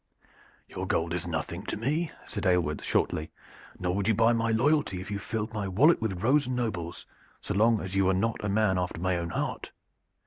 [0.67, 3.29] "Your gold is nothing to me," said Aylward shortly,
[3.77, 7.05] "nor would you buy my loyalty if you filled my wallet with rose nobles,
[7.39, 9.71] so long as you were not a man after my own heart.